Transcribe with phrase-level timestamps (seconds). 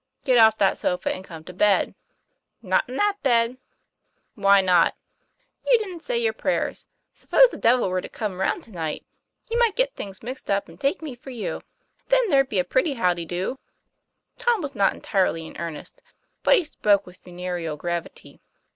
[0.25, 1.93] "Get off that sofa and come to bed."
[2.63, 3.59] "Not in that bed."
[4.33, 4.95] "Why not?"
[5.63, 6.87] "You didn't say your prayers.
[7.13, 9.05] Suppose the Devil were to come round to night:
[9.47, 11.61] he might get things mixed up, and take me for you.
[12.09, 13.59] Then there'd be a pretty how de do."
[14.37, 16.01] Tom was not entirely in earnest,
[16.41, 18.41] but he spoke with funereal gravity.